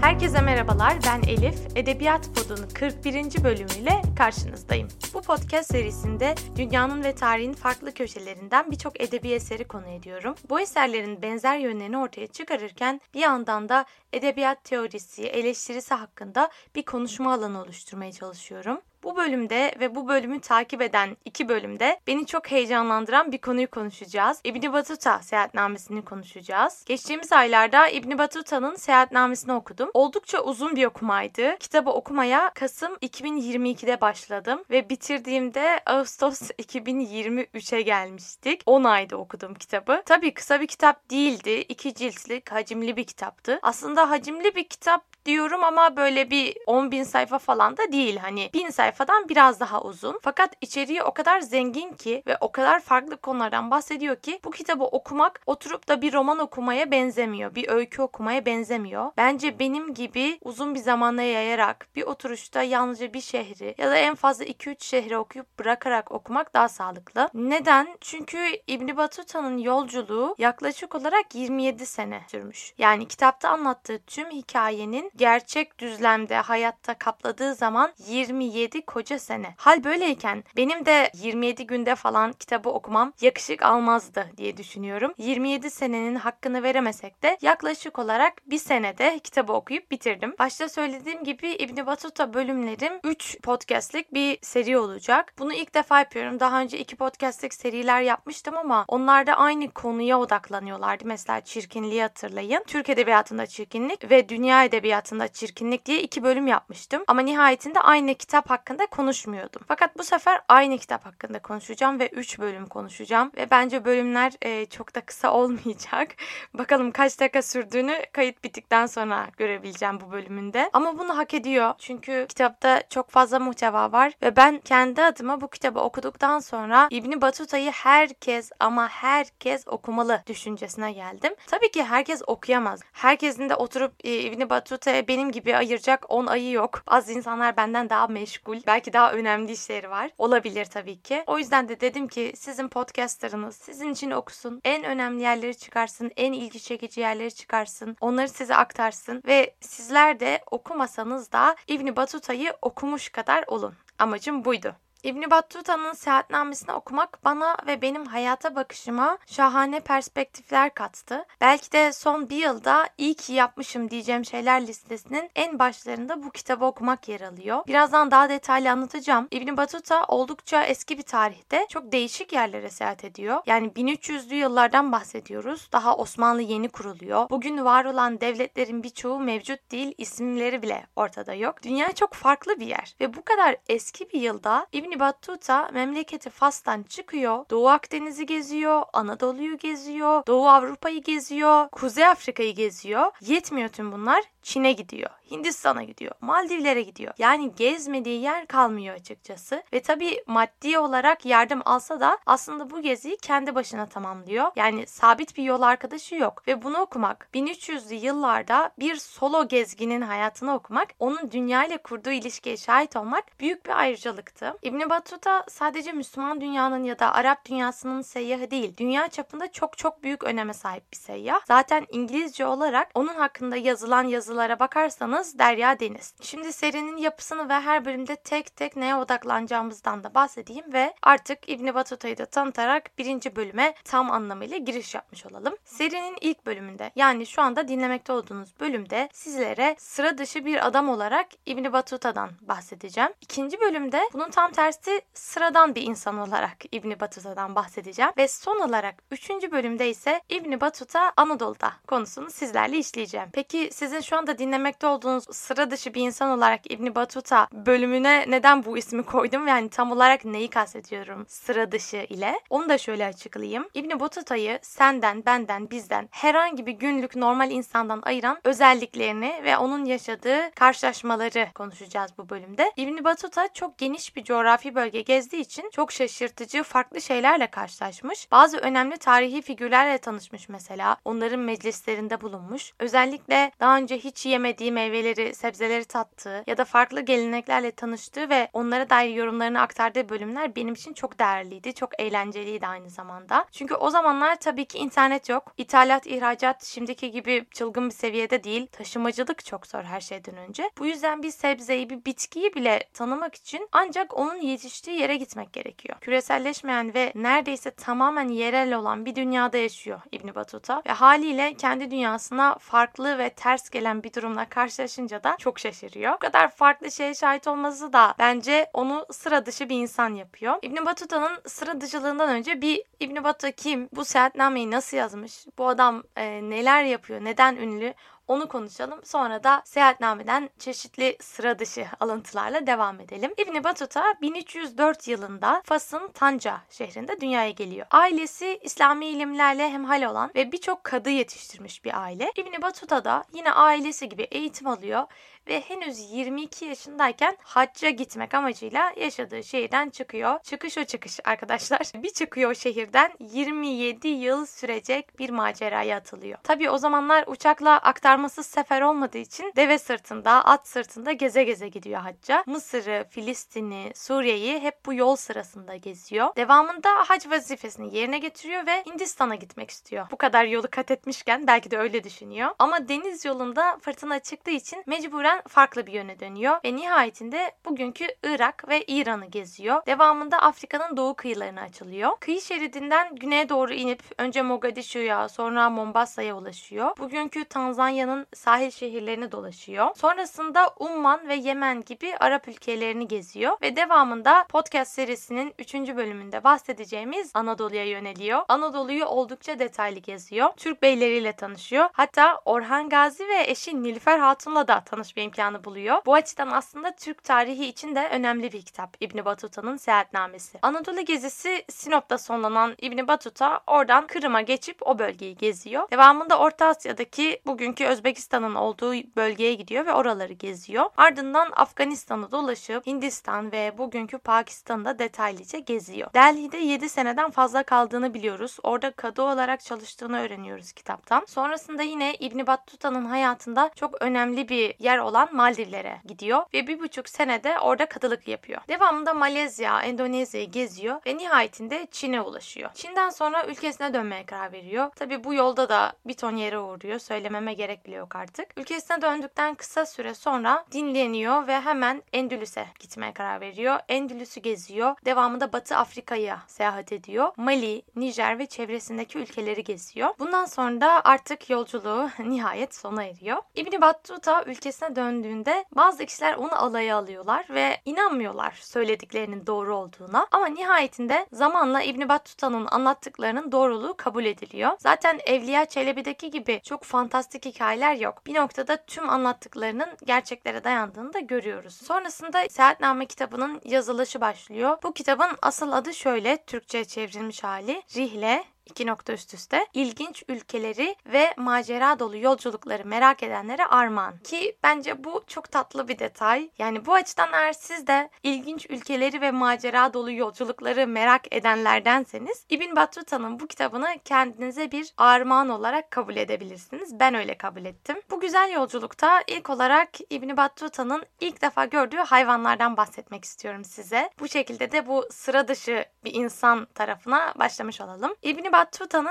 [0.00, 1.76] Herkese merhabalar, ben Elif.
[1.76, 3.44] Edebiyat Podu'nun 41.
[3.44, 4.88] bölümüyle karşınızdayım.
[5.14, 10.34] Bu podcast serisinde dünyanın ve tarihin farklı köşelerinden birçok edebi eseri konu ediyorum.
[10.50, 17.32] Bu eserlerin benzer yönlerini ortaya çıkarırken bir yandan da edebiyat teorisi, eleştirisi hakkında bir konuşma
[17.32, 18.80] alanı oluşturmaya çalışıyorum.
[19.02, 24.40] Bu bölümde ve bu bölümü takip eden iki bölümde beni çok heyecanlandıran bir konuyu konuşacağız.
[24.44, 26.84] İbni Batuta seyahatnamesini konuşacağız.
[26.86, 29.90] Geçtiğimiz aylarda İbni Batuta'nın seyahatnamesini okudum.
[29.94, 31.56] Oldukça uzun bir okumaydı.
[31.58, 38.62] Kitabı okumaya Kasım 2022'de başladım ve bitirdiğimde Ağustos 2023'e gelmiştik.
[38.66, 40.02] 10 ayda okudum kitabı.
[40.06, 41.50] Tabii kısa bir kitap değildi.
[41.50, 43.58] İki ciltlik, hacimli bir kitaptı.
[43.62, 48.16] Aslında hacimli bir kitap diyorum ama böyle bir 10 bin sayfa falan da değil.
[48.16, 50.18] Hani bin sayfadan biraz daha uzun.
[50.22, 54.84] Fakat içeriği o kadar zengin ki ve o kadar farklı konulardan bahsediyor ki bu kitabı
[54.84, 57.54] okumak oturup da bir roman okumaya benzemiyor.
[57.54, 59.10] Bir öykü okumaya benzemiyor.
[59.16, 64.14] Bence benim gibi uzun bir zamana yayarak bir oturuşta yalnızca bir şehri ya da en
[64.14, 67.28] fazla 2-3 şehri okuyup bırakarak okumak daha sağlıklı.
[67.34, 67.88] Neden?
[68.00, 72.74] Çünkü İbn Battuta'nın yolculuğu yaklaşık olarak 27 sene sürmüş.
[72.78, 79.54] Yani kitapta anlattığı tüm hikayenin gerçek düzlemde hayatta kapladığı zaman 27 koca sene.
[79.56, 85.14] Hal böyleyken benim de 27 günde falan kitabı okumam yakışık almazdı diye düşünüyorum.
[85.18, 90.34] 27 senenin hakkını veremesek de yaklaşık olarak bir senede kitabı okuyup bitirdim.
[90.38, 95.34] Başta söylediğim gibi İbn Battuta bölümlerim 3 podcastlik bir seri olacak.
[95.38, 96.40] Bunu ilk defa yapıyorum.
[96.40, 101.04] Daha önce 2 podcastlik seriler yapmıştım ama onlar da aynı konuya odaklanıyorlardı.
[101.04, 102.64] Mesela çirkinliği hatırlayın.
[102.66, 107.04] Türk edebiyatında çirkinlik ve dünya edebiyatında hayatında çirkinlik diye iki bölüm yapmıştım.
[107.06, 109.62] Ama nihayetinde aynı kitap hakkında konuşmuyordum.
[109.68, 113.32] Fakat bu sefer aynı kitap hakkında konuşacağım ve üç bölüm konuşacağım.
[113.36, 116.08] Ve bence bölümler e, çok da kısa olmayacak.
[116.54, 120.70] Bakalım kaç dakika sürdüğünü kayıt bittikten sonra görebileceğim bu bölümünde.
[120.72, 121.74] Ama bunu hak ediyor.
[121.78, 127.20] Çünkü kitapta çok fazla muhteva var ve ben kendi adıma bu kitabı okuduktan sonra İbni
[127.20, 131.34] Batuta'yı herkes ama herkes okumalı düşüncesine geldim.
[131.46, 132.80] Tabii ki herkes okuyamaz.
[132.92, 136.82] Herkesin de oturup e, İbni Batuta ise benim gibi ayıracak 10 ayı yok.
[136.86, 138.60] Bazı insanlar benden daha meşgul.
[138.66, 140.10] Belki daha önemli işleri var.
[140.18, 141.24] Olabilir tabii ki.
[141.26, 144.60] O yüzden de dedim ki sizin podcastlarınız sizin için okusun.
[144.64, 146.10] En önemli yerleri çıkarsın.
[146.16, 147.96] En ilgi çekici yerleri çıkarsın.
[148.00, 149.22] Onları size aktarsın.
[149.26, 153.74] Ve sizler de okumasanız da İbni Batuta'yı okumuş kadar olun.
[153.98, 154.76] Amacım buydu.
[155.02, 161.24] İbni Battuta'nın seyahatnamesini okumak bana ve benim hayata bakışıma şahane perspektifler kattı.
[161.40, 166.64] Belki de son bir yılda iyi ki yapmışım diyeceğim şeyler listesinin en başlarında bu kitabı
[166.64, 167.66] okumak yer alıyor.
[167.66, 169.28] Birazdan daha detaylı anlatacağım.
[169.30, 173.42] İbni Battuta oldukça eski bir tarihte çok değişik yerlere seyahat ediyor.
[173.46, 175.68] Yani 1300'lü yıllardan bahsediyoruz.
[175.72, 177.30] Daha Osmanlı yeni kuruluyor.
[177.30, 181.62] Bugün var olan devletlerin birçoğu mevcut değil, isimleri bile ortada yok.
[181.62, 186.30] Dünya çok farklı bir yer ve bu kadar eski bir yılda İbni İbni Battuta memleketi
[186.30, 187.44] Fas'tan çıkıyor.
[187.50, 193.12] Doğu Akdeniz'i geziyor, Anadolu'yu geziyor, Doğu Avrupa'yı geziyor, Kuzey Afrika'yı geziyor.
[193.20, 194.24] Yetmiyor tüm bunlar.
[194.42, 197.14] Çin'e gidiyor, Hindistan'a gidiyor, Maldivlere gidiyor.
[197.18, 199.62] Yani gezmediği yer kalmıyor açıkçası.
[199.72, 204.52] Ve tabii maddi olarak yardım alsa da aslında bu geziyi kendi başına tamamlıyor.
[204.56, 206.42] Yani sabit bir yol arkadaşı yok.
[206.48, 212.56] Ve bunu okumak, 1300'lü yıllarda bir solo gezginin hayatını okumak, onun dünya ile kurduğu ilişkiye
[212.56, 214.56] şahit olmak büyük bir ayrıcalıktı.
[214.62, 220.02] İbn Battuta sadece Müslüman dünyanın ya da Arap dünyasının seyyahı değil, dünya çapında çok çok
[220.02, 221.40] büyük öneme sahip bir seyyah.
[221.46, 226.14] Zaten İngilizce olarak onun hakkında yazılan yazı yazılara bakarsanız Derya Deniz.
[226.22, 231.74] Şimdi serinin yapısını ve her bölümde tek tek neye odaklanacağımızdan da bahsedeyim ve artık İbn
[231.74, 235.56] Battuta'yı da tanıtarak birinci bölüme tam anlamıyla giriş yapmış olalım.
[235.64, 241.26] Serinin ilk bölümünde yani şu anda dinlemekte olduğunuz bölümde sizlere sıra dışı bir adam olarak
[241.46, 243.10] İbn Battuta'dan bahsedeceğim.
[243.20, 248.94] İkinci bölümde bunun tam tersi sıradan bir insan olarak İbn Battuta'dan bahsedeceğim ve son olarak
[249.10, 253.28] üçüncü bölümde ise İbn Battuta Anadolu'da konusunu sizlerle işleyeceğim.
[253.32, 258.64] Peki sizin şu anda dinlemekte olduğunuz sıra dışı bir insan olarak İbni Batuta bölümüne neden
[258.64, 259.48] bu ismi koydum?
[259.48, 262.40] Yani tam olarak neyi kastediyorum sıra dışı ile?
[262.50, 263.68] Onu da şöyle açıklayayım.
[263.74, 270.50] İbni Batuta'yı senden, benden, bizden herhangi bir günlük normal insandan ayıran özelliklerini ve onun yaşadığı
[270.54, 272.72] karşılaşmaları konuşacağız bu bölümde.
[272.76, 278.30] İbni Batuta çok geniş bir coğrafi bölge gezdiği için çok şaşırtıcı farklı şeylerle karşılaşmış.
[278.30, 280.96] Bazı önemli tarihi figürlerle tanışmış mesela.
[281.04, 282.72] Onların meclislerinde bulunmuş.
[282.78, 288.48] Özellikle daha önce hiç yemediği meyve meyveleri, sebzeleri tattığı ya da farklı geleneklerle tanıştığı ve
[288.52, 291.74] onlara dair yorumlarını aktardığı bölümler benim için çok değerliydi.
[291.74, 293.46] Çok eğlenceliydi aynı zamanda.
[293.52, 295.54] Çünkü o zamanlar tabii ki internet yok.
[295.56, 298.66] İthalat, ihracat şimdiki gibi çılgın bir seviyede değil.
[298.66, 300.70] Taşımacılık çok zor her şeyden önce.
[300.78, 305.98] Bu yüzden bir sebzeyi, bir bitkiyi bile tanımak için ancak onun yetiştiği yere gitmek gerekiyor.
[306.00, 312.58] Küreselleşmeyen ve neredeyse tamamen yerel olan bir dünyada yaşıyor İbn Battuta ve haliyle kendi dünyasına
[312.58, 314.44] farklı ve ters gelen bir durumla
[314.90, 316.14] karşılaşınca da çok şaşırıyor.
[316.14, 320.58] Bu kadar farklı şeye şahit olması da bence onu sıra dışı bir insan yapıyor.
[320.62, 323.88] İbn Battuta'nın sıra dışılığından önce bir İbn Battuta kim?
[323.92, 325.46] Bu seyahatnameyi nasıl yazmış?
[325.58, 327.24] Bu adam e, neler yapıyor?
[327.24, 327.94] Neden ünlü?
[328.30, 329.00] Onu konuşalım.
[329.04, 333.32] Sonra da seyahatnameden çeşitli sıra dışı alıntılarla devam edelim.
[333.36, 337.86] İbn Battuta 1304 yılında Fas'ın Tanca şehrinde dünyaya geliyor.
[337.90, 342.32] Ailesi İslami ilimlerle hemhal olan ve birçok kadı yetiştirmiş bir aile.
[342.36, 345.06] İbn Battuta da yine ailesi gibi eğitim alıyor
[345.48, 350.40] ve henüz 22 yaşındayken hacca gitmek amacıyla yaşadığı şehirden çıkıyor.
[350.42, 351.80] Çıkış o çıkış arkadaşlar.
[352.02, 356.38] Bir çıkıyor şehirden 27 yıl sürecek bir maceraya atılıyor.
[356.42, 362.00] Tabi o zamanlar uçakla aktarmasız sefer olmadığı için deve sırtında, at sırtında geze geze gidiyor
[362.00, 362.44] hacca.
[362.46, 366.36] Mısır'ı, Filistin'i, Suriye'yi hep bu yol sırasında geziyor.
[366.36, 370.06] Devamında hac vazifesini yerine getiriyor ve Hindistan'a gitmek istiyor.
[370.10, 372.50] Bu kadar yolu kat etmişken belki de öyle düşünüyor.
[372.58, 378.68] Ama deniz yolunda fırtına çıktığı için mecburen farklı bir yöne dönüyor ve nihayetinde bugünkü Irak
[378.68, 379.86] ve İran'ı geziyor.
[379.86, 382.10] Devamında Afrika'nın doğu kıyılarına açılıyor.
[382.20, 386.96] Kıyı şeridinden güneye doğru inip önce Mogadishu'ya sonra Mombasa'ya ulaşıyor.
[386.98, 389.88] Bugünkü Tanzanya'nın sahil şehirlerini dolaşıyor.
[389.96, 395.74] Sonrasında Umman ve Yemen gibi Arap ülkelerini geziyor ve devamında podcast serisinin 3.
[395.74, 398.42] bölümünde bahsedeceğimiz Anadolu'ya yöneliyor.
[398.48, 400.50] Anadolu'yu oldukça detaylı geziyor.
[400.56, 401.88] Türk beyleriyle tanışıyor.
[401.92, 404.80] Hatta Orhan Gazi ve eşi Nilüfer Hatun'la da
[405.20, 405.98] tanışma imkanı buluyor.
[406.06, 410.58] Bu açıdan aslında Türk tarihi için de önemli bir kitap İbn Batuta'nın Seyahatnamesi.
[410.62, 415.90] Anadolu gezisi Sinop'ta sonlanan İbn Batuta oradan Kırım'a geçip o bölgeyi geziyor.
[415.90, 420.90] Devamında Orta Asya'daki bugünkü Özbekistan'ın olduğu bölgeye gidiyor ve oraları geziyor.
[420.96, 426.10] Ardından Afganistan'ı dolaşıp Hindistan ve bugünkü Pakistan'ı da detaylıca geziyor.
[426.14, 428.56] Delhi'de 7 seneden fazla kaldığını biliyoruz.
[428.62, 431.24] Orada kadı olarak çalıştığını öğreniyoruz kitaptan.
[431.28, 437.08] Sonrasında yine İbn Battuta'nın hayatında çok önemli bir yer olan Maldivlere gidiyor ve bir buçuk
[437.08, 438.60] senede orada kadılık yapıyor.
[438.68, 442.70] Devamında Malezya, Endonezya'yı geziyor ve nihayetinde Çin'e ulaşıyor.
[442.74, 444.90] Çin'den sonra ülkesine dönmeye karar veriyor.
[444.96, 446.98] Tabi bu yolda da bir ton yere uğruyor.
[446.98, 448.48] Söylememe gerek bile yok artık.
[448.56, 453.78] Ülkesine döndükten kısa süre sonra dinleniyor ve hemen Endülüs'e gitmeye karar veriyor.
[453.88, 454.96] Endülüs'ü geziyor.
[455.04, 457.32] Devamında Batı Afrika'ya seyahat ediyor.
[457.36, 460.10] Mali, Nijer ve çevresindeki ülkeleri geziyor.
[460.18, 463.38] Bundan sonra da artık yolculuğu nihayet sona eriyor.
[463.54, 470.26] İbni Battuta ülkesine dön döndüğünde bazı kişiler onu alaya alıyorlar ve inanmıyorlar söylediklerinin doğru olduğuna.
[470.30, 474.70] Ama nihayetinde zamanla İbn Battuta'nın anlattıklarının doğruluğu kabul ediliyor.
[474.78, 478.26] Zaten Evliya Çelebi'deki gibi çok fantastik hikayeler yok.
[478.26, 481.74] Bir noktada tüm anlattıklarının gerçeklere dayandığını da görüyoruz.
[481.74, 484.78] Sonrasında Seyahatname kitabının yazılışı başlıyor.
[484.82, 490.96] Bu kitabın asıl adı şöyle Türkçe çevrilmiş hali Rihle iki nokta üst üste ilginç ülkeleri
[491.06, 494.18] ve macera dolu yolculukları merak edenlere armağan.
[494.18, 496.50] Ki bence bu çok tatlı bir detay.
[496.58, 502.76] Yani bu açıdan eğer siz de ilginç ülkeleri ve macera dolu yolculukları merak edenlerdenseniz İbn
[502.76, 507.00] Battuta'nın bu kitabını kendinize bir armağan olarak kabul edebilirsiniz.
[507.00, 507.96] Ben öyle kabul ettim.
[508.10, 514.10] Bu güzel yolculukta ilk olarak İbn Battuta'nın ilk defa gördüğü hayvanlardan bahsetmek istiyorum size.
[514.20, 518.14] Bu şekilde de bu sıra dışı bir insan tarafına başlamış olalım.
[518.22, 518.52] İbn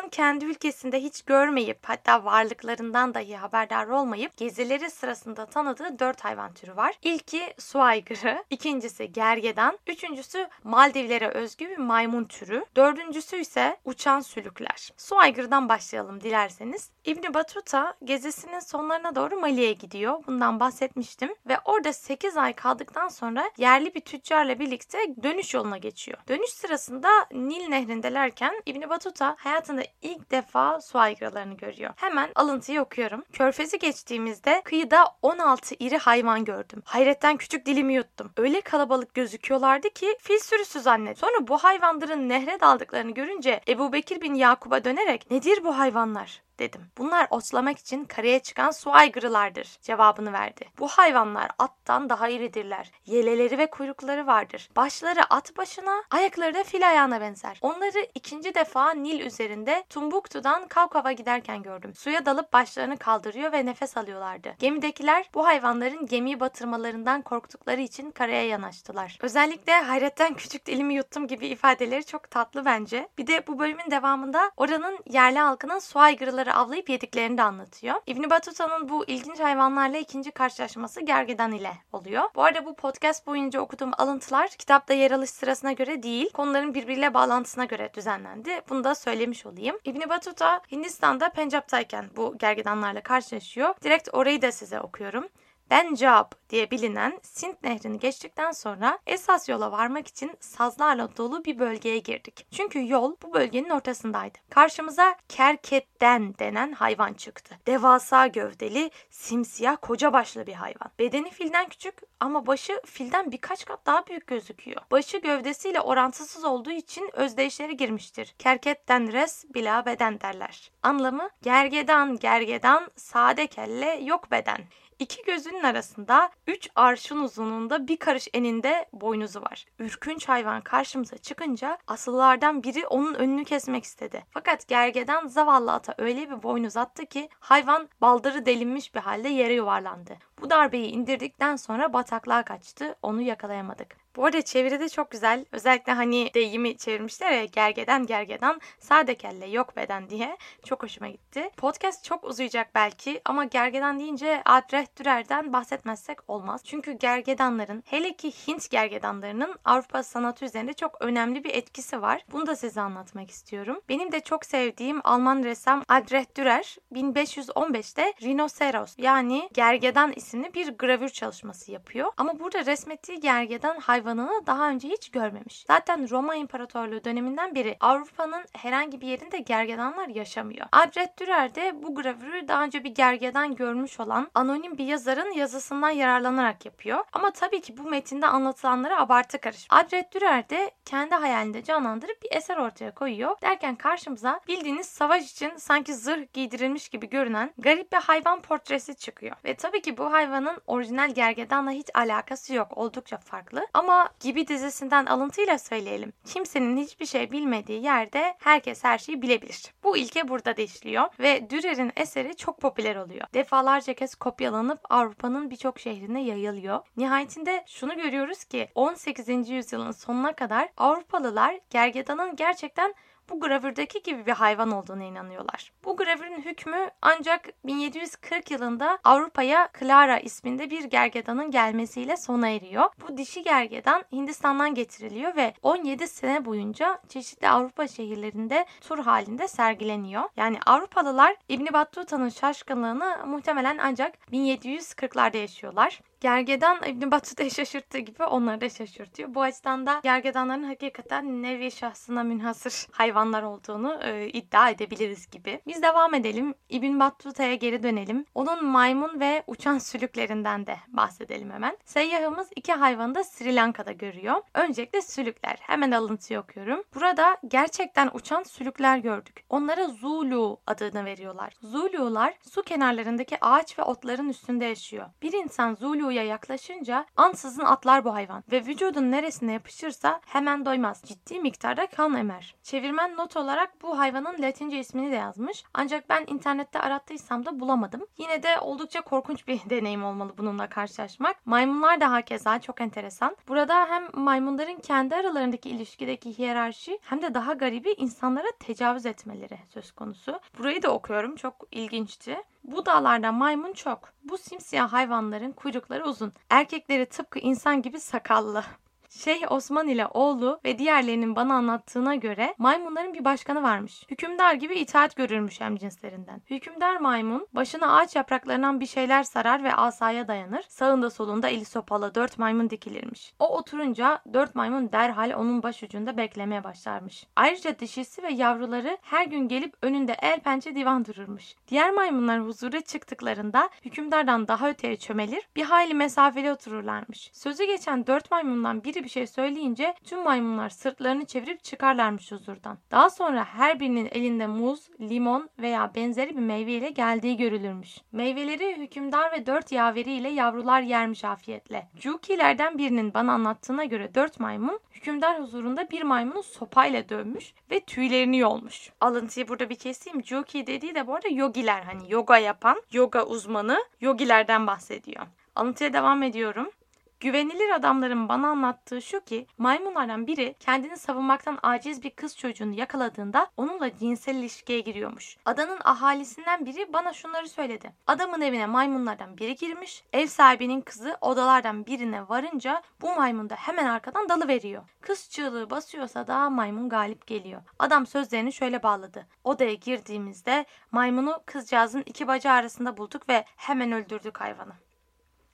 [0.10, 6.76] kendi ülkesinde hiç görmeyip hatta varlıklarından dahi haberdar olmayıp gezileri sırasında tanıdığı dört hayvan türü
[6.76, 6.96] var.
[7.02, 14.90] İlki su aygırı, ikincisi gergedan, üçüncüsü Maldivlere özgü bir maymun türü, dördüncüsü ise uçan sülükler.
[14.98, 16.90] Su aygırıdan başlayalım dilerseniz.
[17.10, 20.24] İbn Battuta gezisinin sonlarına doğru Mali'ye gidiyor.
[20.28, 26.18] Bundan bahsetmiştim ve orada 8 ay kaldıktan sonra yerli bir tüccarla birlikte dönüş yoluna geçiyor.
[26.28, 31.94] Dönüş sırasında Nil nehrindelerken İbn Battuta hayatında ilk defa su aygırlarını görüyor.
[31.96, 33.24] Hemen alıntıyı okuyorum.
[33.34, 36.82] Körfezi geçtiğimizde kıyıda 16 iri hayvan gördüm.
[36.86, 38.32] Hayretten küçük dilimi yuttum.
[38.38, 41.18] Öyle kalabalık gözüküyorlardı ki fil sürüsü zannet.
[41.18, 46.49] Sonra bu hayvanların nehre daldıklarını görünce Ebu Bekir bin Yakub'a dönerek nedir bu hayvanlar?
[46.60, 46.82] Dedim.
[46.98, 50.66] Bunlar otlamak için karaya çıkan su aygırılardır cevabını verdi.
[50.80, 52.92] Bu hayvanlar attan daha iridirler.
[53.06, 54.70] Yeleleri ve kuyrukları vardır.
[54.76, 57.60] Başları at başına, ayakları da fil ayağına benzer.
[57.62, 61.94] Onları ikinci defa Nil üzerinde Tumbuktu'dan Kavkav'a giderken gördüm.
[61.96, 64.56] Suya dalıp başlarını kaldırıyor ve nefes alıyorlardı.
[64.60, 69.18] Gemidekiler bu hayvanların gemiyi batırmalarından korktukları için karaya yanaştılar.
[69.22, 73.08] Özellikle hayretten küçük dilimi yuttum gibi ifadeleri çok tatlı bence.
[73.18, 77.96] Bir de bu bölümün devamında oranın yerli halkının su aygırıları avlayıp yediklerini de anlatıyor.
[78.08, 82.24] İbn Battuta'nın bu ilginç hayvanlarla ikinci karşılaşması gergedan ile oluyor.
[82.36, 87.14] Bu arada bu podcast boyunca okuduğum alıntılar kitapta yer alış sırasına göre değil, konuların birbiriyle
[87.14, 88.62] bağlantısına göre düzenlendi.
[88.70, 89.80] Bunu da söylemiş olayım.
[89.86, 93.76] İbn Battuta Hindistan'da Pencap'tayken bu gergedanlarla karşılaşıyor.
[93.84, 95.28] Direkt orayı da size okuyorum.
[95.70, 101.98] Benjab diye bilinen Sint nehrini geçtikten sonra esas yola varmak için sazlarla dolu bir bölgeye
[101.98, 102.48] girdik.
[102.52, 104.38] Çünkü yol bu bölgenin ortasındaydı.
[104.50, 107.56] Karşımıza kerketten denen hayvan çıktı.
[107.68, 110.92] Devasa gövdeli, simsiyah, koca başlı bir hayvan.
[111.00, 114.82] Bedeni filden küçük ama başı filden birkaç kat daha büyük gözüküyor.
[114.92, 118.36] Başı gövdesiyle orantısız olduğu için özdeyişleri girmiştir.
[118.40, 120.72] Kerketten res bila beden derler.
[120.84, 124.60] Anlamı gergedan gergedan sade kelle yok beden.
[125.00, 129.66] İki gözünün arasında üç arşın uzunluğunda bir karış eninde boynuzu var.
[129.80, 134.26] Ürkünç hayvan karşımıza çıkınca asıllardan biri onun önünü kesmek istedi.
[134.32, 139.54] Fakat gergeden zavallı ata öyle bir boynuz attı ki hayvan baldırı delinmiş bir halde yere
[139.54, 140.18] yuvarlandı.
[140.42, 142.96] Bu darbeyi indirdikten sonra bataklığa kaçtı.
[143.02, 143.98] Onu yakalayamadık.
[144.20, 145.46] Bu arada çeviride çok güzel.
[145.52, 150.38] Özellikle hani deyimi çevirmişler ya gergeden gergedan sade kelle yok beden diye.
[150.66, 151.50] Çok hoşuma gitti.
[151.58, 156.62] Podcast çok uzayacak belki ama gergedan deyince Adret Dürer'den bahsetmezsek olmaz.
[156.64, 162.26] Çünkü gergedanların hele ki Hint gergedanlarının Avrupa sanatı üzerinde çok önemli bir etkisi var.
[162.32, 163.82] Bunu da size anlatmak istiyorum.
[163.90, 171.10] Benim de çok sevdiğim Alman ressam Adret Dürer 1515'te Rhinoceros yani gergedan isimli bir gravür
[171.10, 172.12] çalışması yapıyor.
[172.18, 173.80] Ama burada resmettiği gergedan
[174.10, 175.66] hayvanını daha önce hiç görmemiş.
[175.68, 180.68] Zaten Roma İmparatorluğu döneminden beri Avrupa'nın herhangi bir yerinde gergedanlar yaşamıyor.
[180.72, 185.90] Adret Dürer de bu gravürü daha önce bir gergedan görmüş olan anonim bir yazarın yazısından
[185.90, 187.04] yararlanarak yapıyor.
[187.14, 189.68] Ama tabii ki bu metinde anlatılanlara abartı karışmış.
[189.70, 193.36] Adret Dürer de kendi hayalinde canlandırıp bir eser ortaya koyuyor.
[193.42, 199.36] Derken karşımıza bildiğiniz savaş için sanki zırh giydirilmiş gibi görünen garip bir hayvan portresi çıkıyor.
[199.46, 202.78] Ve tabii ki bu hayvanın orijinal gergedanla hiç alakası yok.
[202.78, 203.68] Oldukça farklı.
[203.90, 206.14] Ama gibi dizisinden alıntıyla söyleyelim.
[206.26, 209.74] Kimsenin hiçbir şey bilmediği yerde herkes her şeyi bilebilir.
[209.84, 213.28] Bu ilke burada da işliyor ve Dürer'in eseri çok popüler oluyor.
[213.34, 216.80] Defalarca kez kopyalanıp Avrupa'nın birçok şehrine yayılıyor.
[216.98, 219.50] Nihayetinde şunu görüyoruz ki 18.
[219.50, 222.94] yüzyılın sonuna kadar Avrupalılar gergedanın gerçekten
[223.30, 225.72] bu gravürdeki gibi bir hayvan olduğuna inanıyorlar.
[225.86, 232.90] Bu gravürün hükmü ancak 1740 yılında Avrupa'ya Clara isminde bir gergedanın gelmesiyle sona eriyor.
[233.02, 240.24] Bu dişi gergedan Hindistan'dan getiriliyor ve 17 sene boyunca çeşitli Avrupa şehirlerinde tur halinde sergileniyor.
[240.38, 246.00] Yani Avrupalılar İbn Battuta'nın şaşkınlığını muhtemelen ancak 1740'larda yaşıyorlar.
[246.20, 249.36] Gergedan İbn Battuta'yı şaşırttığı gibi onları da şaşırtıyor.
[249.36, 255.62] Bu açıdan da gergedanların hakikaten nevi şahsına münhasır hayvanlar olduğunu e, iddia edebiliriz gibi.
[255.68, 256.54] Biz devam edelim.
[256.70, 258.26] İbn Battuta'ya geri dönelim.
[258.36, 261.78] Onun maymun ve uçan sülüklerinden de bahsedelim hemen.
[261.86, 264.42] Seyyahımız iki hayvanı da Sri Lanka'da görüyor.
[264.54, 265.58] Öncelikle sülükler.
[265.62, 266.84] Hemen alıntıyı okuyorum.
[266.96, 269.44] Burada gerçekten uçan sülükler gördük.
[269.50, 271.54] Onlara Zulu adını veriyorlar.
[271.62, 275.06] Zulular su kenarlarındaki ağaç ve otların üstünde yaşıyor.
[275.22, 281.02] Bir insan Zulu kuyuya yaklaşınca ansızın atlar bu hayvan ve vücudun neresine yapışırsa hemen doymaz.
[281.06, 282.56] Ciddi miktarda kan emer.
[282.64, 285.64] Çevirmen not olarak bu hayvanın latince ismini de yazmış.
[285.74, 288.06] Ancak ben internette arattıysam da bulamadım.
[288.18, 291.46] Yine de oldukça korkunç bir deneyim olmalı bununla karşılaşmak.
[291.46, 293.38] Maymunlar da hakeza çok enteresan.
[293.48, 299.92] Burada hem maymunların kendi aralarındaki ilişkideki hiyerarşi hem de daha garibi insanlara tecavüz etmeleri söz
[299.92, 300.40] konusu.
[300.58, 301.36] Burayı da okuyorum.
[301.36, 302.38] Çok ilginçti.
[302.72, 304.14] Bu dağlarda maymun çok.
[304.24, 306.34] Bu simsiyah hayvanların kuyrukları uzun.
[306.50, 308.64] Erkekleri tıpkı insan gibi sakallı.
[309.10, 314.04] Şeyh Osman ile oğlu ve diğerlerinin bana anlattığına göre maymunların bir başkanı varmış.
[314.12, 316.42] Hükümdar gibi itaat görürmüş hem cinslerinden.
[316.50, 320.66] Hükümdar maymun başına ağaç yapraklarından bir şeyler sarar ve asaya dayanır.
[320.70, 323.34] Sağında solunda eli sopalı dört maymun dikilirmiş.
[323.40, 327.28] O oturunca dört maymun derhal onun başucunda beklemeye başlarmış.
[327.36, 331.56] Ayrıca dişisi ve yavruları her gün gelip önünde el pençe divan dururmuş.
[331.68, 337.32] Diğer maymunlar huzura çıktıklarında hükümdardan daha öteye çömelir bir hayli mesafeli otururlarmış.
[337.34, 342.78] Sözü geçen dört maymundan biri biri bir şey söyleyince tüm maymunlar sırtlarını çevirip çıkarlarmış huzurdan.
[342.92, 347.98] Daha sonra her birinin elinde muz, limon veya benzeri bir meyveyle geldiği görülürmüş.
[348.12, 351.90] Meyveleri hükümdar ve dört yaveri ile yavrular yermiş afiyetle.
[351.96, 358.38] Juki'lerden birinin bana anlattığına göre dört maymun hükümdar huzurunda bir maymunu sopayla dövmüş ve tüylerini
[358.38, 358.90] yolmuş.
[359.02, 360.24] Alıntıyı burada bir keseyim.
[360.24, 365.26] Juki dediği de bu arada yogiler hani yoga yapan, yoga uzmanı yogilerden bahsediyor.
[365.56, 366.72] Alıntıya devam ediyorum.
[367.20, 373.48] Güvenilir adamların bana anlattığı şu ki maymunlardan biri kendini savunmaktan aciz bir kız çocuğunu yakaladığında
[373.58, 375.38] onunla cinsel ilişkiye giriyormuş.
[375.46, 377.94] Adanın ahalisinden biri bana şunları söyledi.
[378.08, 380.04] Adamın evine maymunlardan biri girmiş.
[380.14, 384.84] Ev sahibinin kızı odalardan birine varınca bu maymun da hemen arkadan dalı veriyor.
[385.02, 387.62] Kız çığlığı basıyorsa da maymun galip geliyor.
[387.80, 389.28] Adam sözlerini şöyle bağladı.
[389.44, 394.74] Odaya girdiğimizde maymunu kızcağızın iki bacağı arasında bulduk ve hemen öldürdük hayvanı.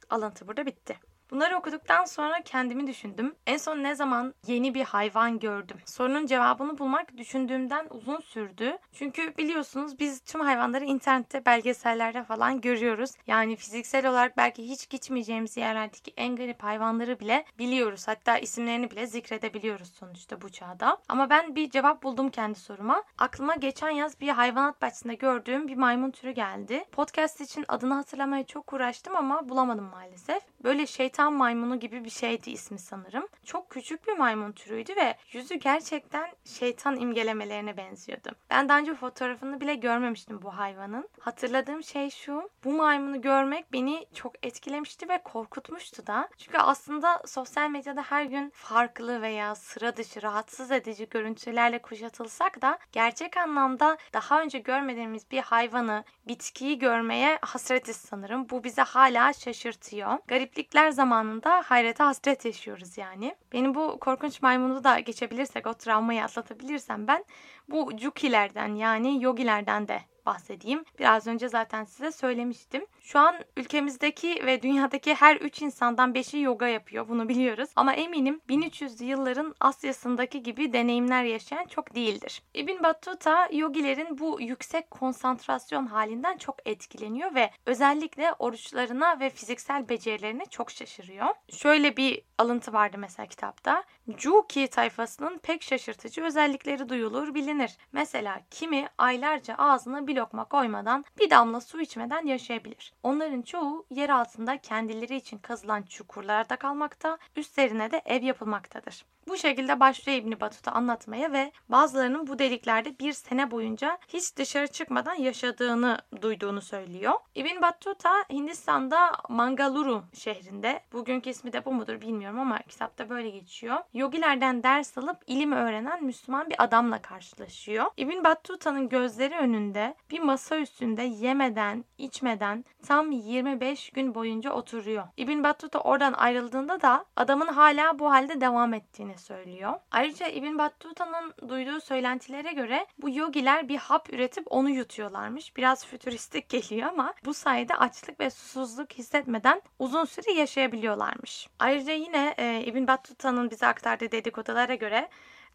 [0.10, 1.00] Alıntı burada bitti.
[1.32, 3.36] Bunları okuduktan sonra kendimi düşündüm.
[3.48, 5.77] En son ne zaman yeni bir hayvan gördüm?
[5.86, 8.77] Sorunun cevabını bulmak düşündüğümden uzun sürdü.
[8.94, 13.12] Çünkü biliyorsunuz biz tüm hayvanları internette, belgesellerde falan görüyoruz.
[13.27, 18.08] Yani fiziksel olarak belki hiç gitmeyeceğimiz yerlerdeki en garip hayvanları bile biliyoruz.
[18.08, 20.98] Hatta isimlerini bile zikredebiliyoruz sonuçta bu çağda.
[21.10, 23.03] Ama ben bir cevap buldum kendi soruma.
[23.17, 26.86] Aklıma geçen yaz bir hayvanat bahçesinde gördüğüm bir maymun türü geldi.
[26.91, 30.44] Podcast için adını hatırlamaya çok uğraştım ama bulamadım maalesef.
[30.63, 33.27] Böyle şeytan maymunu gibi bir şeydi ismi sanırım.
[33.43, 38.31] Çok küçük bir maymun türüydü ve yüzü gerçekten şeytan imgelemelerine benziyordu.
[38.50, 41.10] Ben daha önce fotoğrafını bile görmemiştim bu hayvanın.
[41.19, 42.50] Hatırladığım şey şu.
[42.63, 46.29] Bu maymunu görmek beni çok etkilemişti ve korkutmuştu da.
[46.38, 52.79] Çünkü aslında sosyal medyada her gün farklı veya sıra dışı, rahatsız edici görüntülerle kuşatılsak da
[52.91, 58.50] gerçek anlamda daha önce görmediğimiz bir hayvanı, bitkiyi görmeye hasretiz sanırım.
[58.50, 60.17] Bu bize hala şaşırtıyor.
[60.27, 63.36] Gariplikler zamanında hayrete hasret yaşıyoruz yani.
[63.54, 67.26] Benim bu korkunç maymunu da geçebilirsek, o travmayı atlatabilirsem ben
[67.70, 70.84] bu Jukilerden yani yogilerden de bahsedeyim.
[71.00, 72.86] Biraz önce zaten size söylemiştim.
[73.01, 77.10] Şu an ülkemizdeki ve dünyadaki her 3 insandan 5'i yoga yapıyor.
[77.10, 77.70] Bunu biliyoruz.
[77.75, 82.41] Ama eminim 1300'lü yılların Asya'sındaki gibi deneyimler yaşayan çok değildir.
[82.53, 90.46] İbn Battuta yogilerin bu yüksek konsantrasyon halinden çok etkileniyor ve özellikle oruçlarına ve fiziksel becerilerine
[90.46, 91.27] çok şaşırıyor.
[91.50, 93.84] Şöyle bir alıntı vardı mesela kitapta.
[94.17, 97.77] Juki tayfasının pek şaşırtıcı özellikleri duyulur bilinir.
[97.91, 102.93] Mesela kimi aylarca ağzına bir lokma koymadan bir damla su içmeden yaşayabilir.
[103.03, 109.06] Onların çoğu yer altında kendileri için kazılan çukurlarda kalmakta, üstlerine de ev yapılmaktadır.
[109.28, 114.68] Bu şekilde başlıyor İbni Batuta anlatmaya ve bazılarının bu deliklerde bir sene boyunca hiç dışarı
[114.68, 117.14] çıkmadan yaşadığını duyduğunu söylüyor.
[117.36, 123.78] İbn Battuta Hindistan'da Mangaluru şehrinde, bugünkü ismi de bu mudur bilmiyorum ama kitapta böyle geçiyor.
[123.94, 127.86] Yogilerden ders alıp ilim öğrenen Müslüman bir adamla karşılaşıyor.
[127.98, 135.08] İbn Battuta'nın gözleri önünde bir masa üstünde yemeden, içmeden tam 25 gün boyunca oturuyor.
[135.18, 139.73] İbn Battuta oradan ayrıldığında da adamın hala bu halde devam ettiğini söylüyor.
[139.91, 145.58] Ayrıca İbn Battuta'nın duyduğu söylentilere göre bu yogiler bir hap üretip onu yutuyorlarmış.
[145.58, 151.49] Biraz fütüristik geliyor ama bu sayede açlık ve susuzluk hissetmeden uzun süre yaşayabiliyorlarmış.
[151.60, 155.10] Ayrıca yine e, İbn Battuta'nın bize aktardığı dedikodulara göre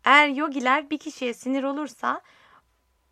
[0.04, 2.20] eğer yogiler bir kişiye sinir olursa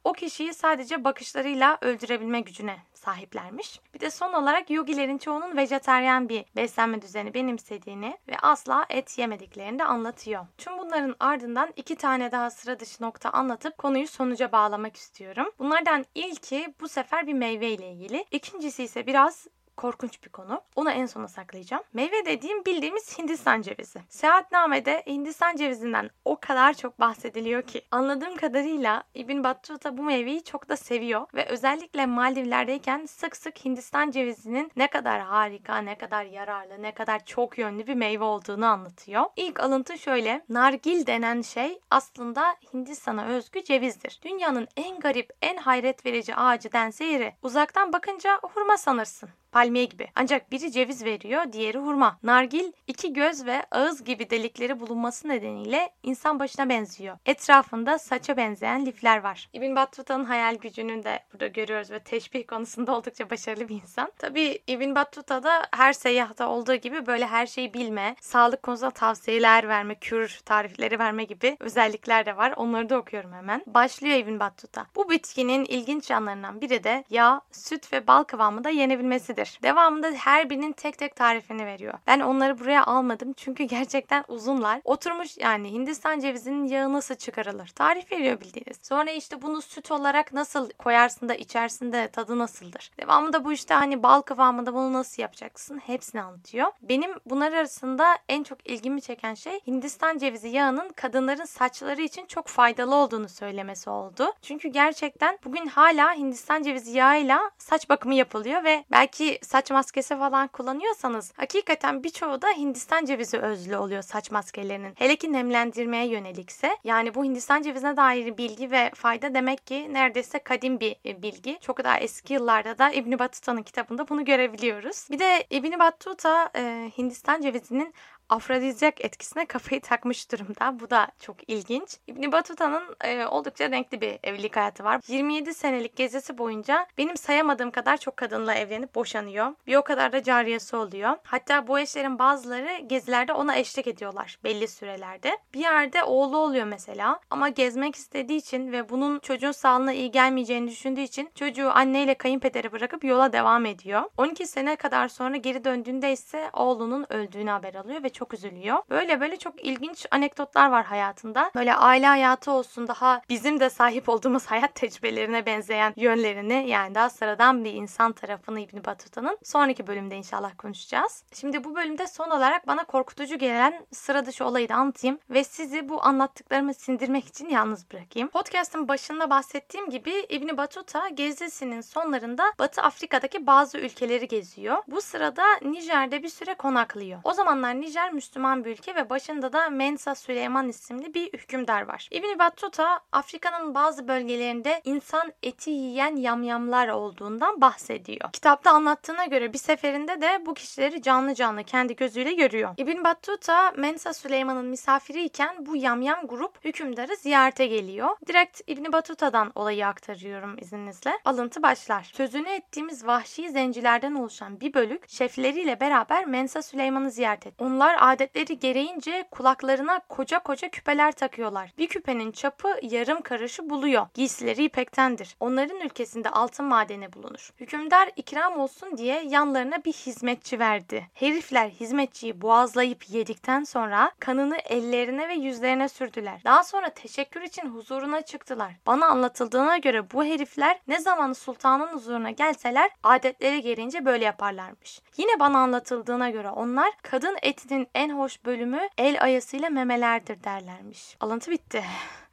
[0.04, 3.80] o kişiyi sadece bakışlarıyla öldürebilme gücüne sahiplermiş.
[3.94, 9.78] Bir de son olarak yogilerin çoğunun vejeteryan bir beslenme düzeni benimsediğini ve asla et yemediklerini
[9.78, 10.46] de anlatıyor.
[10.58, 15.50] Tüm bunların ardından iki tane daha sıra dışı nokta anlatıp konuyu sonuca bağlamak istiyorum.
[15.58, 18.24] Bunlardan ilki bu sefer bir meyve ile ilgili.
[18.30, 19.46] İkincisi ise biraz
[19.78, 20.60] korkunç bir konu.
[20.76, 21.82] Onu en sona saklayacağım.
[21.92, 24.00] Meyve dediğim bildiğimiz Hindistan cevizi.
[24.08, 27.82] Seyahatnamede Hindistan cevizinden o kadar çok bahsediliyor ki.
[27.90, 34.10] Anladığım kadarıyla İbn Battuta bu meyveyi çok da seviyor ve özellikle Maldivler'deyken sık sık Hindistan
[34.10, 39.24] cevizinin ne kadar harika, ne kadar yararlı, ne kadar çok yönlü bir meyve olduğunu anlatıyor.
[39.36, 40.44] İlk alıntı şöyle.
[40.48, 44.20] Nargil denen şey aslında Hindistan'a özgü cevizdir.
[44.24, 46.98] Dünyanın en garip, en hayret verici ağacı dense.
[47.42, 50.08] Uzaktan bakınca hurma sanırsın palmiye gibi.
[50.14, 52.18] Ancak biri ceviz veriyor, diğeri hurma.
[52.22, 57.18] Nargil iki göz ve ağız gibi delikleri bulunması nedeniyle insan başına benziyor.
[57.26, 59.48] Etrafında saça benzeyen lifler var.
[59.52, 64.12] İbn Battuta'nın hayal gücünü de burada görüyoruz ve teşbih konusunda oldukça başarılı bir insan.
[64.18, 69.68] Tabi İbn Battuta da her seyahta olduğu gibi böyle her şeyi bilme, sağlık konusunda tavsiyeler
[69.68, 72.54] verme, kür tarifleri verme gibi özellikler de var.
[72.56, 73.62] Onları da okuyorum hemen.
[73.66, 74.87] Başlıyor İbn Battuta.
[74.96, 79.59] Bu bitkinin ilginç yanlarından biri de yağ, süt ve bal kıvamında yenebilmesidir nedir?
[79.62, 81.94] Devamında her birinin tek tek tarifini veriyor.
[82.07, 84.81] Ben onları buraya almadım çünkü gerçekten uzunlar.
[84.85, 87.68] Oturmuş yani Hindistan cevizinin yağı nasıl çıkarılır?
[87.68, 88.79] Tarif veriyor bildiğiniz.
[88.83, 92.90] Sonra işte bunu süt olarak nasıl koyarsın da içerisinde tadı nasıldır?
[93.01, 95.79] Devamında bu işte hani bal kıvamında bunu nasıl yapacaksın?
[95.79, 96.66] Hepsini anlatıyor.
[96.83, 102.48] Benim bunlar arasında en çok ilgimi çeken şey Hindistan cevizi yağının kadınların saçları için çok
[102.48, 104.33] faydalı olduğunu söylemesi oldu.
[104.42, 110.48] Çünkü gerçekten bugün hala Hindistan cevizi yağıyla saç bakımı yapılıyor ve belki saç maskesi falan
[110.48, 114.92] kullanıyorsanız hakikaten birçoğu da Hindistan cevizi özlü oluyor saç maskelerinin.
[114.96, 116.76] Hele ki nemlendirmeye yönelikse.
[116.84, 121.58] Yani bu Hindistan cevizine dair bilgi ve fayda demek ki neredeyse kadim bir e, bilgi.
[121.60, 125.06] Çok daha eski yıllarda da İbn Battuta'nın kitabında bunu görebiliyoruz.
[125.10, 127.94] Bir de İbn Battuta e, Hindistan cevizinin
[128.28, 130.80] afrodizyak etkisine kafayı takmış durumda.
[130.80, 131.96] Bu da çok ilginç.
[132.06, 135.00] İbn Battuta'nın e, oldukça renkli bir evlilik hayatı var.
[135.08, 139.54] 27 senelik gezisi boyunca benim sayamadığım kadar çok kadınla evlenip boşanıyor.
[139.66, 141.16] Bir o kadar da cariyesi oluyor.
[141.24, 145.38] Hatta bu eşlerin bazıları gezilerde ona eşlik ediyorlar belli sürelerde.
[145.54, 150.70] Bir yerde oğlu oluyor mesela ama gezmek istediği için ve bunun çocuğun sağlığına iyi gelmeyeceğini
[150.70, 154.02] düşündüğü için çocuğu anneyle kayınpederi bırakıp yola devam ediyor.
[154.16, 158.78] 12 sene kadar sonra geri döndüğünde ise oğlunun öldüğünü haber alıyor ve çok üzülüyor.
[158.90, 161.50] Böyle böyle çok ilginç anekdotlar var hayatında.
[161.54, 167.11] Böyle aile hayatı olsun daha bizim de sahip olduğumuz hayat tecrübelerine benzeyen yönlerini yani daha
[167.11, 171.22] sıradan bir insan tarafını İbn Battuta'nın sonraki bölümde inşallah konuşacağız.
[171.35, 175.88] Şimdi bu bölümde son olarak bana korkutucu gelen sıra dışı olayı da anlatayım ve sizi
[175.88, 178.28] bu anlattıklarımı sindirmek için yalnız bırakayım.
[178.28, 184.76] Podcast'ın başında bahsettiğim gibi İbn Battuta gezisinin sonlarında Batı Afrika'daki bazı ülkeleri geziyor.
[184.88, 187.20] Bu sırada Nijer'de bir süre konaklıyor.
[187.24, 192.09] O zamanlar Nijer Müslüman bir ülke ve başında da Mensa Süleyman isimli bir hükümdar var.
[192.11, 198.33] İbn Battuta Afrika'nın bazı bölgelerinde insan eti yiyen yamyamlar olduğundan bahsediyor.
[198.33, 202.75] Kitapta anlattığına göre bir seferinde de bu kişileri canlı canlı kendi gözüyle görüyor.
[202.77, 208.09] İbn Battuta Mensa Süleyman'ın misafiriyken bu yamyam grup hükümdarı ziyarete geliyor.
[208.27, 211.12] Direkt İbn Battuta'dan olayı aktarıyorum izninizle.
[211.25, 212.11] Alıntı başlar.
[212.14, 217.64] Sözünü ettiğimiz vahşi zencilerden oluşan bir bölük şefleriyle beraber Mensa Süleyman'ı ziyaret etti.
[217.64, 221.72] Onlar adetleri gereğince kulaklarına koca koca küpeler takıyorlar.
[221.78, 224.06] Bir küpenin çapı yarım karışı buluyor.
[224.14, 225.37] Giysileri ipektendir.
[225.40, 227.52] Onların ülkesinde altın madeni bulunur.
[227.61, 231.06] Hükümdar ikram olsun diye yanlarına bir hizmetçi verdi.
[231.14, 236.40] Herifler hizmetçiyi boğazlayıp yedikten sonra kanını ellerine ve yüzlerine sürdüler.
[236.44, 238.72] Daha sonra teşekkür için huzuruna çıktılar.
[238.87, 245.00] Bana anlatıldığına göre bu herifler ne zaman sultanın huzuruna gelseler adetleri gereğince böyle yaparlarmış.
[245.16, 251.16] Yine bana anlatıldığına göre onlar kadın etinin en hoş bölümü el ayasıyla memelerdir derlermiş.
[251.20, 251.85] Alıntı bitti.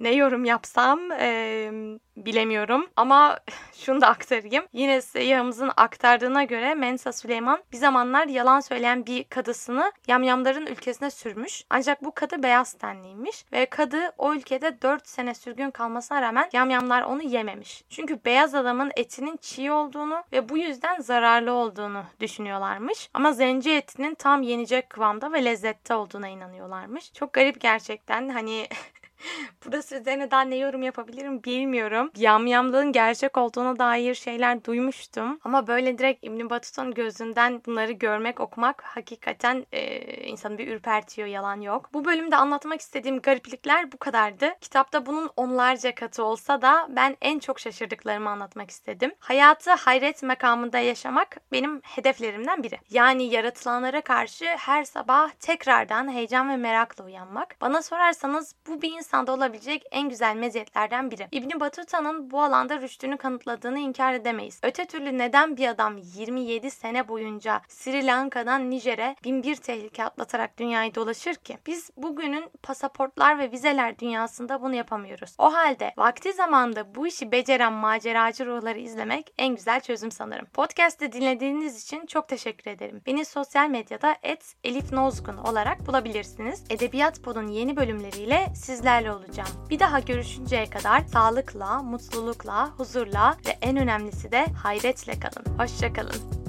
[0.00, 1.70] ne yorum yapsam ee,
[2.16, 3.38] bilemiyorum ama
[3.72, 4.64] şunu da aktarayım.
[4.72, 11.62] Yine seyyahımızın aktardığına göre Mensa Süleyman bir zamanlar yalan söyleyen bir kadısını yamyamların ülkesine sürmüş.
[11.70, 17.02] Ancak bu kadı beyaz tenliymiş ve kadı o ülkede 4 sene sürgün kalmasına rağmen yamyamlar
[17.02, 17.84] onu yememiş.
[17.88, 23.10] Çünkü beyaz adamın etinin çiğ olduğunu ve bu yüzden zararlı olduğunu düşünüyorlarmış.
[23.14, 27.12] Ama zenci etinin tam yenecek kıvamda ve lezzette olduğuna inanıyorlarmış.
[27.12, 28.66] Çok garip gerçekten hani
[29.66, 32.10] Burası üzerine daha ne yorum yapabilirim bilmiyorum.
[32.16, 35.40] Yamyamlığın gerçek olduğuna dair şeyler duymuştum.
[35.44, 41.60] Ama böyle direkt İbn Battuta'nın gözünden bunları görmek, okumak hakikaten e, insanı bir ürpertiyor, yalan
[41.60, 41.90] yok.
[41.94, 44.54] Bu bölümde anlatmak istediğim gariplikler bu kadardı.
[44.60, 49.12] Kitapta bunun onlarca katı olsa da ben en çok şaşırdıklarımı anlatmak istedim.
[49.18, 52.78] Hayatı hayret makamında yaşamak benim hedeflerimden biri.
[52.90, 57.56] Yani yaratılanlara karşı her sabah tekrardan heyecan ve merakla uyanmak.
[57.60, 61.28] Bana sorarsanız bu bir insanda olabilecek en güzel meziyetlerden biri.
[61.32, 64.60] İbni Batuta'nın bu alanda rüştünü kanıtladığını inkar edemeyiz.
[64.62, 70.94] Öte türlü neden bir adam 27 sene boyunca Sri Lanka'dan Nijer'e binbir tehlike atlatarak dünyayı
[70.94, 71.58] dolaşır ki?
[71.66, 75.34] Biz bugünün pasaportlar ve vizeler dünyasında bunu yapamıyoruz.
[75.38, 80.46] O halde vakti zamanda bu işi beceren maceracı ruhları izlemek en güzel çözüm sanırım.
[80.46, 83.02] Podcast'te dinlediğiniz için çok teşekkür ederim.
[83.06, 84.16] Beni sosyal medyada
[84.64, 86.64] Elif Nozgun olarak bulabilirsiniz.
[86.70, 89.48] Edebiyat Pod'un yeni bölümleriyle sizler sizlerle olacağım.
[89.70, 95.58] Bir daha görüşünceye kadar sağlıkla, mutlulukla, huzurla ve en önemlisi de hayretle kalın.
[95.58, 96.45] Hoşçakalın.